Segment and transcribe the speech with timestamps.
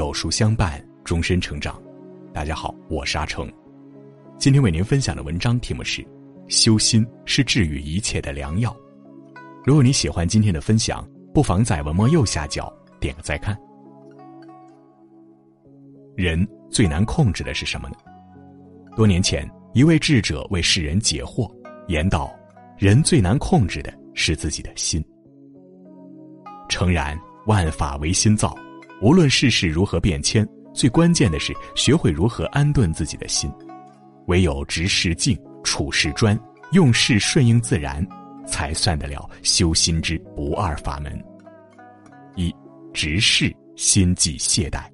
[0.00, 1.78] 有书相伴，终身成长。
[2.32, 3.46] 大家好，我是阿成。
[4.38, 6.02] 今天为您分享的文章题目是：
[6.48, 8.74] 修心是治愈一切的良药。
[9.62, 13.54] 如果你喜欢今天的分享，不妨在文末右下角点个再看。
[16.16, 17.96] 人最难控制的是什么呢？
[18.96, 21.46] 多年前，一位智者为世人解惑，
[21.88, 22.34] 言道：
[22.78, 25.04] 人最难控制的是自己的心。
[26.70, 28.56] 诚然，万法唯心造。
[29.00, 33.50] 无论世事如何变迁，最关键的是学会如何安顿自己的心。
[34.26, 36.38] 唯有直视静，处事专，
[36.72, 38.06] 用事顺应自然，
[38.46, 41.18] 才算得了修心之不二法门。
[42.36, 42.54] 一
[42.92, 44.84] 直视心即懈怠。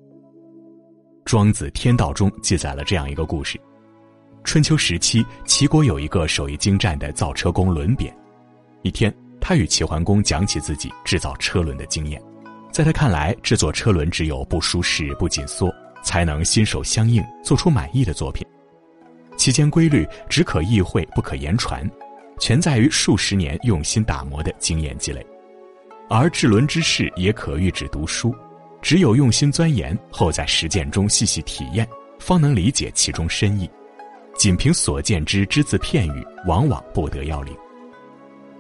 [1.25, 3.61] 庄子《天道》中记载了这样一个故事：
[4.45, 8.17] 春秋时期，齐国有一个手艺精湛的造车工轮扁。
[8.83, 12.23] 一天，他与齐桓公讲起自己制造车轮的经验。
[12.77, 18.47] 在他看来，制作车轮只有不舒适、不紧缩，才能心手相应，做出满意的作品。
[19.35, 21.91] 其间规律只可意会，不可言传，
[22.39, 25.27] 全在于数十年用心打磨的经验积累。
[26.11, 28.35] 而制轮之事也可喻指读书，
[28.83, 31.89] 只有用心钻研后，在实践中细细体验，
[32.19, 33.71] 方能理解其中深意。
[34.37, 37.57] 仅凭所见之只字片语，往往不得要领。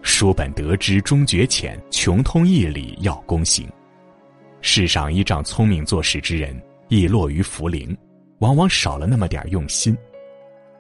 [0.01, 3.69] 书本得之终觉浅，穷通义理要躬行。
[4.67, 7.97] 世上依仗聪明做事之人，亦落于茯苓，
[8.41, 9.97] 往往少了那么点用心。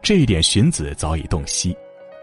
[0.02, 1.74] 这一点，荀子早已洞悉。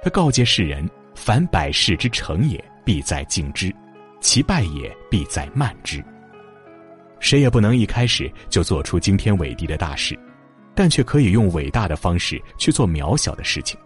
[0.03, 3.72] 他告诫世人：凡百事之成也，必在静之；
[4.19, 6.03] 其败也，必在慢之。
[7.22, 10.19] 谁也不能一开始就做出惊天伟地的大事，
[10.75, 13.80] 但却可以用伟大的方式去做渺小的事情。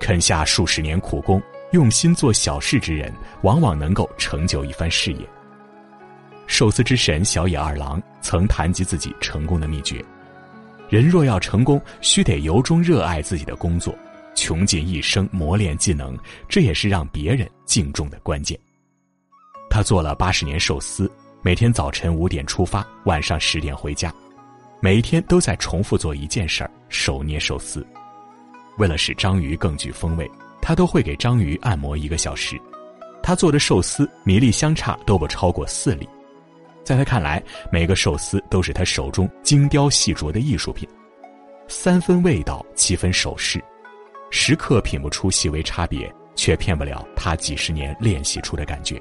[0.00, 5.20] 肯下数十年苦功，用心做小事之人，往往能够成就一番事业。
[6.50, 10.04] 寿司之神小野二郎曾谈及自己成功的秘诀：
[10.88, 13.96] 人若要成功，须得由衷热爱自己的工作，
[14.34, 16.18] 穷尽一生磨练技能，
[16.48, 18.58] 这也是让别人敬重的关键。
[19.70, 21.08] 他做了八十年寿司，
[21.40, 24.12] 每天早晨五点出发，晚上十点回家，
[24.80, 27.86] 每一天都在重复做一件事儿——手捏寿司。
[28.76, 30.28] 为了使章鱼更具风味，
[30.60, 32.60] 他都会给章鱼按摩一个小时。
[33.22, 36.08] 他做的寿司米粒相差都不超过四粒。
[36.90, 37.40] 在他看来，
[37.70, 40.88] 每个寿司都是他手中精雕细琢的艺术品，
[41.68, 43.62] 三分味道，七分手势，
[44.28, 49.00] 食客品不出细微差别，却骗不了他几十年练习出的感觉。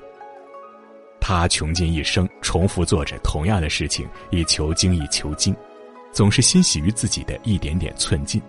[1.19, 5.55] 他穷尽一生，重复做着同样的事情，以求精益求精，
[6.11, 8.39] 总是欣喜于自己的一点点寸进。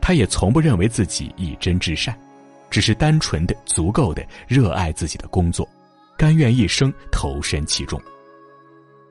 [0.00, 2.18] 他也从不认为自己以真至善，
[2.70, 5.68] 只是单纯的、足够的热爱自己的工作，
[6.16, 8.00] 甘愿一生投身其中。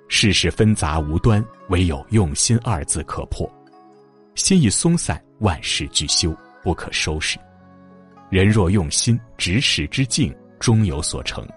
[0.07, 3.49] 世事纷杂无端，唯有用心二字可破。
[4.35, 7.39] 心一松散，万事俱休，不可收拾。
[8.29, 11.47] 人若用心，执事之境终有所成。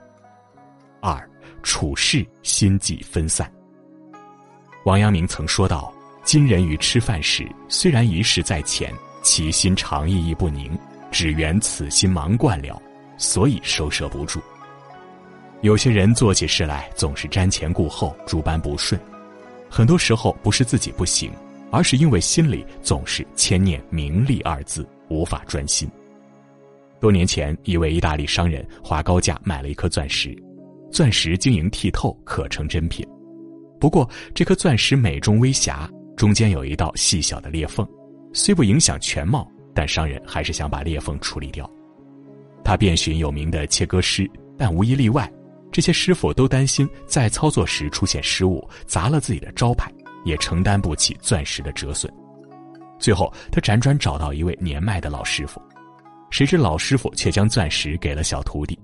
[1.01, 1.29] 二
[1.63, 3.53] 处事心计分散。
[4.85, 5.93] 王阳明曾说道
[6.25, 8.93] ：“今人于吃饭时，虽然一事在前，
[9.23, 10.77] 其心常意亦不宁，
[11.11, 12.81] 只缘此心忙惯了，
[13.17, 14.41] 所以收摄不住。”
[15.61, 19.01] 有些人做起事来总是瞻前顾后、诸般不顺，
[19.69, 21.33] 很多时候不是自己不行，
[21.73, 25.91] 而是因为心里总是牵念名利二字，无法专心。
[27.01, 30.37] 多年前，一位意大利商人花高价买了一颗钻石，
[30.93, 33.05] 钻石晶莹剔透，可成珍品。
[33.81, 37.85] 不过，这颗钻石美中微瑕，中间有一道细小的裂缝，
[38.33, 41.69] 虽不影响全貌，但商人还是想把裂缝处理掉。
[42.65, 45.29] 他遍寻有名的切割师，但无一例外。
[45.71, 49.93] 这些师傅都担心在操作时出现失误，砸了自己的招牌，
[50.25, 52.13] 也承担不起钻石的折损。
[52.99, 55.63] 最后，他辗转找到一位年迈的老师傅，
[56.31, 58.79] 谁知老师傅却将钻石给了小徒弟。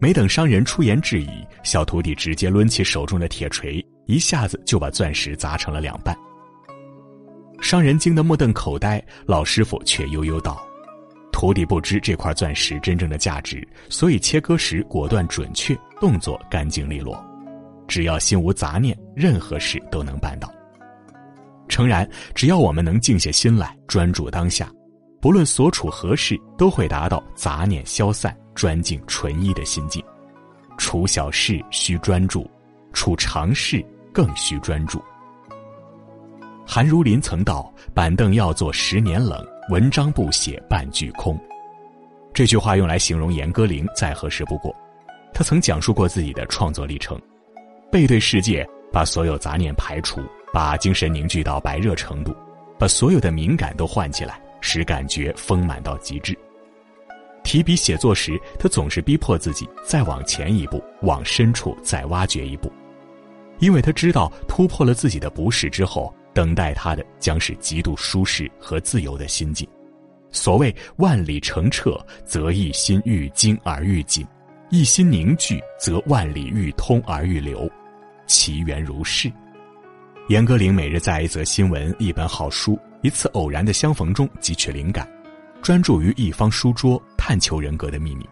[0.00, 1.28] 没等商人出言质疑，
[1.64, 6.16] 小徒弟直接抡起手中的铁锤，一下子就把钻石砸成了两半。
[7.60, 10.64] 商人惊得目瞪口呆，老师傅却悠悠道。
[11.38, 17.24] 徒弟不知这块钻石真正的价值，所以切割时果断准确，动作干净利落。
[17.86, 20.52] 只要心无杂念，任何事都能办到。
[21.68, 24.68] 诚然，只要我们能静下心来，专注当下，
[25.20, 30.02] 不论所处何事，都会达到杂念消散、专静纯一的心境。
[30.76, 32.50] 处小事需专注，
[32.92, 33.80] 处常事
[34.12, 35.00] 更需专注。
[36.66, 41.38] 韩如林曾道：“板凳要坐十年冷。”文章不写半句空，
[42.32, 44.74] 这句话用来形容严歌苓再合适不过。
[45.34, 47.20] 他曾讲述过自己的创作历程：
[47.92, 50.22] 背对世界，把所有杂念排除，
[50.54, 52.34] 把精神凝聚到白热程度，
[52.78, 56.34] 把所有的敏感都唤起来，使感觉丰满到极致。
[57.44, 62.72] 提笔写作时，他总是逼迫自己再往前一步，往深处再挖掘一步，
[63.58, 69.68] 因为他知道突破了自己的不适之后，等待他的将是极度舒适和自由的心境。
[70.30, 74.24] 所谓万里澄澈，则一心愈精而愈紧；
[74.70, 77.68] 一心凝聚，则万里愈通而愈流。
[78.28, 79.28] 其源如是。
[80.28, 85.10] 严歌苓每日在一则新闻、一本好书、一次偶然的相逢中汲取灵感。
[85.60, 88.24] 专注于一方书桌，探求人格的秘密。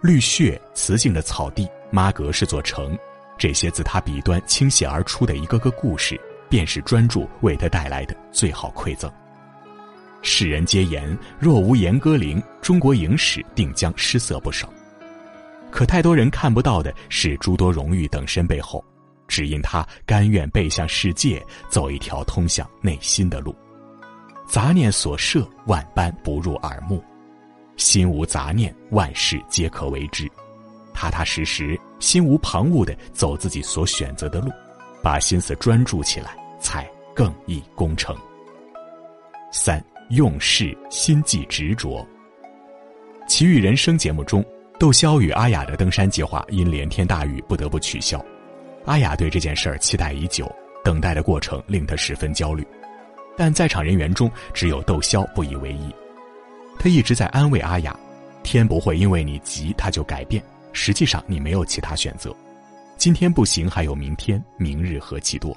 [0.00, 2.96] 绿血、雌性的草地，妈阁是座城，
[3.36, 9.10] 这些自他笔端倾泻而出的一个个故事，便是专注为他带来的最好馈赠。
[10.22, 14.68] 世人皆言，若无严歌苓，中国影史定将失色不少。
[15.70, 18.84] 可太多人看不到的是诸多荣誉等身背后，
[19.28, 23.54] 只因他甘愿背向世界，走一条通向内心的路。
[24.48, 26.98] 杂念所摄，万般不入耳目；
[27.76, 30.30] 心无杂念，万事皆可为之。
[30.94, 34.50] 踏踏实实，心无旁骛的走自己所选择的路，
[35.06, 38.12] 把心思专注起来，才更易功成。
[39.52, 42.04] 三用事，心计执着。
[43.28, 44.44] 奇遇人生节目中，
[44.80, 48.20] 窦骁与阿雅的登山计划因连天大雨不得不取消。
[48.84, 52.66] 阿雅对这件事儿期待已久，等待的过程令她十分焦虑。
[53.36, 55.94] 但在场人员中，只有窦骁不以为意。
[56.80, 57.96] 他一直在安慰阿雅
[58.42, 60.42] ：“天不会因为你急，他就改变。
[60.72, 62.34] 实际上，你没有其他选择。
[63.06, 65.56] 今天不行，还有明天，明日何其多。”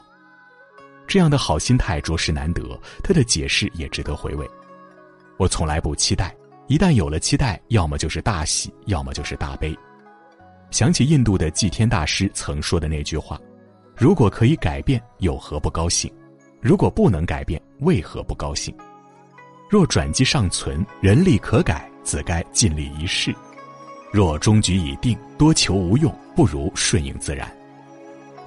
[1.09, 4.47] 这样的好心态着实难得，他的解释也值得回味。
[5.39, 6.31] 我从来不期待，
[6.67, 9.75] 一旦有了期待，要么就是大喜，要么就是大悲。
[10.69, 13.41] 想起印度的祭天大师曾说的那句话
[13.97, 16.07] ：“如果可以改变，有何不高兴？”
[16.61, 18.71] 如果不能改变，为何不高兴？
[19.67, 23.33] 若转机尚存，人力可改，自该尽力一试；
[24.11, 27.49] 若终局已定，多求无用，不如顺应自然。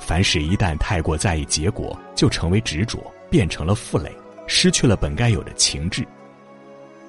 [0.01, 2.99] 凡事一旦太过在意结果，就成为执着，
[3.31, 4.11] 变成了负累，
[4.49, 6.05] 失去了本该有的情志。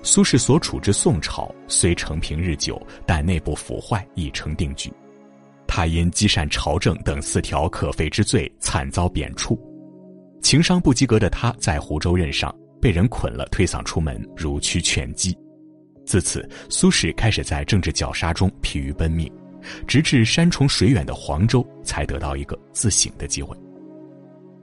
[0.04, 4.94] 苏轼所处之宋朝，虽承平日久，但内部腐坏已成定局。
[5.66, 9.58] 他因积善朝政等四条可废之罪，惨遭贬黜。
[10.44, 15.36] 情商不及格的他，在湖州任上被人捆了，推搡出门，如驱犬击。
[16.06, 19.32] 自此，苏轼开始在政治绞杀中疲于奔命，
[19.88, 23.56] 直至山重水远的黄州，才得到一个自省的机会。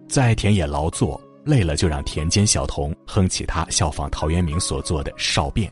[0.08, 5.70] 在田野劳作累了，就让田间小童哼起他效仿陶渊明所做的《哨变》，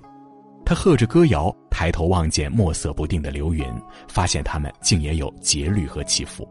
[0.65, 3.67] 他和着歌谣，抬头望见墨色不定的流云，
[4.09, 6.49] 发现它们竟也有节律和起伏。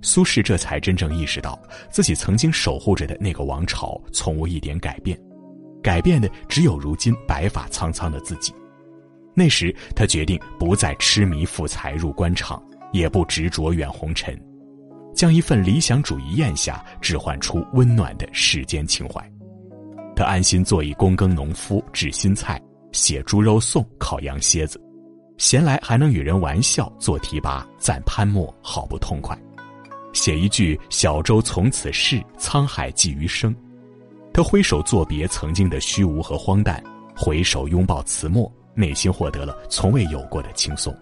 [0.00, 1.60] 苏轼这才真正意识到，
[1.90, 5.18] 自己曾经守护着的那个王朝从无一点改变，
[5.88, 8.52] 改变的只有如今白发苍苍的自己。
[9.32, 12.62] 那时，他决定不再痴迷富财入官场，
[12.92, 14.38] 也不执着远红尘，
[15.14, 19.26] 将一份理想主义咽下，置换出温暖的世间情怀。
[20.14, 22.60] 他安心做一躬耕农夫，制新菜，
[22.92, 24.78] 写猪肉颂，烤羊蝎子，
[25.38, 29.34] 闲来还能与人玩笑，做提拔，赞潘墨，好不痛快。
[30.12, 33.56] 写一句“小舟从此逝，沧海寄余生”，
[34.38, 36.80] 他挥手作别曾经的虚无和荒诞，
[37.12, 40.96] 回首拥抱词墨，内心获得了从未有过的轻松。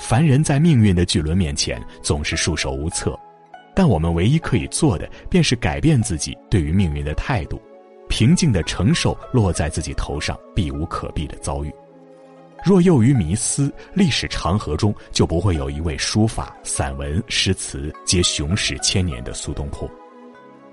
[0.00, 3.14] 凡人在命运的巨轮面前总是束手无策，
[3.74, 7.60] 但我们唯一可以做的，便是改变自己对于命运的态度，
[8.08, 11.70] 平静地承受落在自己头上避无可避的遭遇。
[12.64, 19.86] 若囿于迷思，历史长河中就不会有一位书法、散文、诗词皆雄视千年的苏东坡。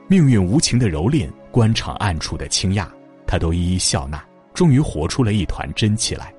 [0.10, 2.88] 命运无情的蹂躏，官场暗处的倾轧，
[3.26, 4.24] 他都一一笑纳，
[4.54, 6.32] 终于活出了一团真气来。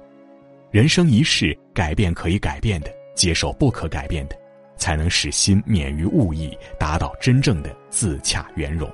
[0.70, 4.36] 人生一世，改变可以改变的，接受不可改变的，
[4.76, 8.88] 才能使心免于物役，达到真正的自洽圆融。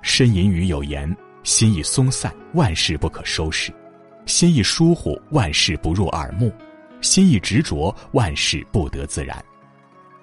[0.00, 3.70] 申吟语有言：“心一松散，万事不可收拾。”
[4.24, 6.48] 心一疏忽，万事不入耳目；
[7.02, 9.36] 心一执着，万事不得自然。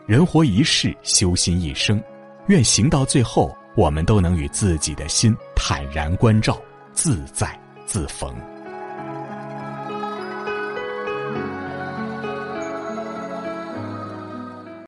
[0.07, 2.03] 人活一世，修心一生。
[2.47, 6.59] 愿行到最后，我们都能与自己的心坦然关照，
[6.93, 7.47] 自在
[7.85, 8.35] 自逢。